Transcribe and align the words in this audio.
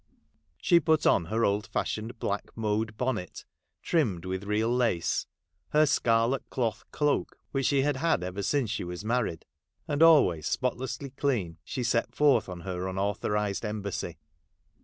She 0.59 0.79
put 0.79 1.05
on 1.05 1.25
her 1.25 1.45
old 1.45 1.67
fashioned 1.67 2.17
black 2.17 2.57
mode 2.57 2.97
bonnet, 2.97 3.45
trimmed 3.83 4.25
with 4.25 4.45
real 4.45 4.73
lace; 4.75 5.27
her 5.73 5.85
scarlet 5.85 6.43
cloth 6.49 6.83
cloak, 6.89 7.37
which 7.51 7.67
she 7.67 7.83
had 7.83 7.97
had 7.97 8.23
ever 8.23 8.41
since 8.41 8.71
she 8.71 8.83
was 8.83 9.05
married; 9.05 9.45
and 9.87 10.01
always 10.01 10.47
spotlessly 10.47 11.11
clean, 11.11 11.59
she 11.63 11.83
set 11.83 12.15
forth" 12.15 12.49
on 12.49 12.61
her 12.61 12.87
unauthorised 12.87 13.63
embassy. 13.63 14.17